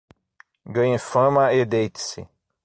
[0.73, 2.21] Ganhe fama e deite-se.